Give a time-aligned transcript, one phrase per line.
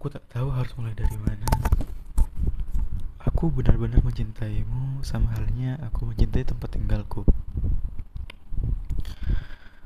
[0.00, 1.44] Aku tak tahu harus mulai dari mana.
[3.20, 7.28] Aku benar-benar mencintaimu sama halnya aku mencintai tempat tinggalku.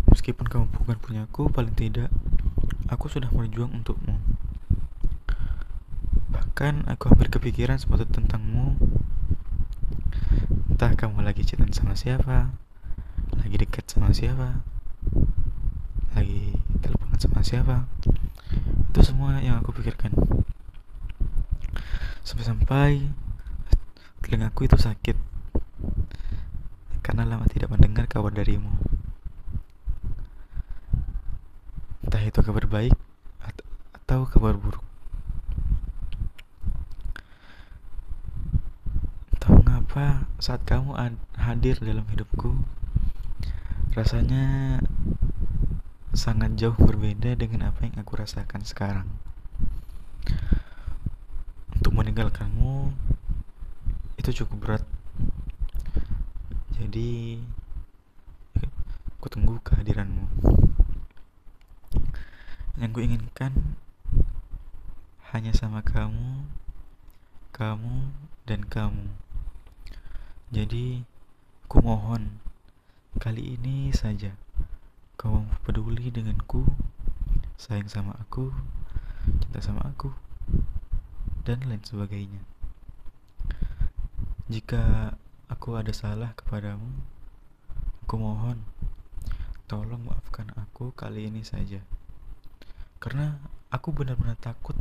[0.06, 2.14] Meskipun kamu bukan punyaku, paling tidak
[2.86, 4.14] aku sudah berjuang untukmu.
[6.30, 8.78] Bahkan aku hampir kepikiran semata tentangmu.
[10.70, 12.54] Entah kamu lagi cinta sama siapa,
[13.34, 14.62] lagi dekat sama siapa,
[16.14, 16.54] lagi
[16.86, 17.90] teleponan sama siapa.
[18.94, 20.14] Itu semua yang aku pikirkan.
[22.22, 23.10] Sampai-sampai
[24.22, 25.18] telingaku itu sakit
[27.02, 28.70] karena lama tidak mendengar kabar darimu.
[32.06, 32.94] Entah itu kabar baik
[33.42, 34.86] atau kabar buruk.
[39.42, 40.94] Tahu ngapa saat kamu
[41.34, 42.62] hadir dalam hidupku,
[43.98, 44.78] rasanya
[46.14, 49.10] sangat jauh berbeda dengan apa yang aku rasakan sekarang.
[51.74, 52.94] Untuk meninggalkanmu
[54.22, 54.84] itu cukup berat.
[56.78, 57.42] Jadi
[59.18, 60.30] aku tunggu kehadiranmu.
[62.78, 63.52] Yang ku inginkan
[65.34, 66.46] hanya sama kamu
[67.54, 68.14] kamu
[68.46, 69.14] dan kamu.
[70.54, 71.02] Jadi
[71.66, 72.38] aku mohon
[73.18, 74.38] kali ini saja
[75.24, 76.68] kau peduli denganku
[77.56, 78.52] sayang sama aku
[79.40, 80.12] cinta sama aku
[81.48, 82.44] dan lain sebagainya
[84.44, 85.16] jika
[85.48, 87.00] aku ada salah kepadamu,
[88.04, 88.60] aku mohon
[89.64, 91.80] tolong maafkan aku kali ini saja.
[93.00, 93.40] Karena
[93.72, 94.76] aku benar-benar takut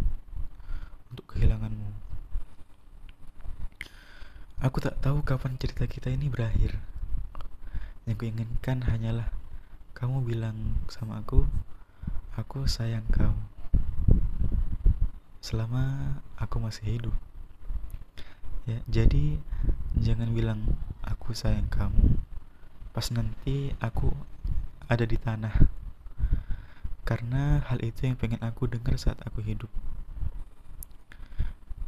[1.08, 1.96] untuk kehilanganmu.
[4.68, 6.76] Aku tak tahu kapan cerita kita ini berakhir.
[8.04, 9.32] Yang kuinginkan hanyalah
[9.94, 10.58] kamu bilang
[10.90, 11.46] sama aku,
[12.34, 13.38] aku sayang kamu.
[15.40, 17.16] Selama aku masih hidup.
[18.66, 19.38] Ya, jadi
[19.98, 22.18] jangan bilang aku sayang kamu
[22.94, 24.14] pas nanti aku
[24.86, 25.66] ada di tanah.
[27.04, 29.68] Karena hal itu yang pengen aku dengar saat aku hidup.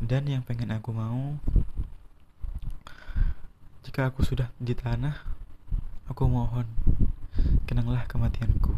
[0.01, 1.39] Dan yang pengen aku mau
[3.85, 5.23] jika aku sudah di tanah,
[6.09, 6.67] aku mohon
[7.65, 8.77] kenanglah kematianku.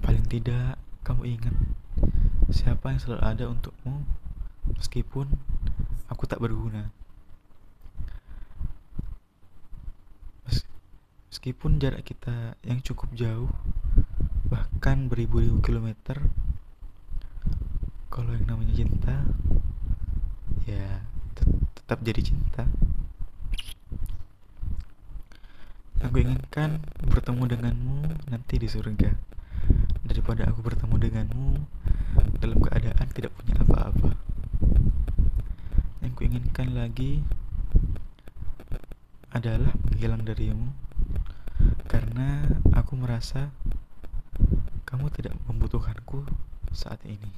[0.00, 1.54] Paling tidak kamu ingat
[2.52, 4.04] siapa yang selalu ada untukmu
[4.76, 5.28] meskipun
[6.08, 6.92] aku tak berguna.
[11.32, 13.50] Meskipun jarak kita yang cukup jauh,
[14.46, 16.22] bahkan beribu-ribu kilometer,
[18.12, 19.26] kalau yang namanya cinta,
[20.68, 21.02] ya
[21.74, 22.68] tetap jadi cinta.
[26.12, 29.16] Aku inginkan bertemu denganmu nanti di surga.
[30.04, 31.48] Daripada aku bertemu denganmu
[32.36, 34.12] dalam keadaan tidak punya apa-apa.
[36.20, 37.24] Inginkan lagi
[39.32, 40.68] adalah menghilang darimu.
[41.88, 42.44] Karena
[42.76, 43.48] aku merasa
[44.84, 46.28] kamu tidak membutuhkanku
[46.76, 47.32] saat ini.